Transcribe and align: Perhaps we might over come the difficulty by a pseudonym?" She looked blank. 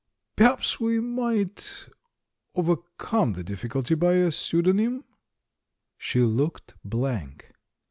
Perhaps 0.35 0.79
we 0.79 0.99
might 0.99 1.87
over 2.55 2.77
come 2.97 3.33
the 3.33 3.43
difficulty 3.43 3.93
by 3.93 4.13
a 4.15 4.31
pseudonym?" 4.31 5.03
She 5.95 6.21
looked 6.21 6.73
blank. 6.83 7.51